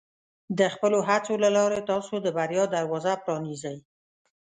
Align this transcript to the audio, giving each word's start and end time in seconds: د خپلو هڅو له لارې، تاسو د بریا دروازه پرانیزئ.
د 0.59 0.59
خپلو 0.73 0.97
هڅو 1.09 1.33
له 1.43 1.49
لارې، 1.57 1.79
تاسو 1.91 2.13
د 2.25 2.27
بریا 2.37 2.63
دروازه 2.75 3.13
پرانیزئ. 3.25 3.77